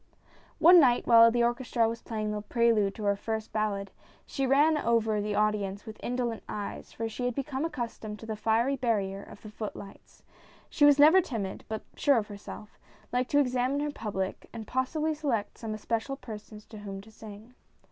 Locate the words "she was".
10.71-10.97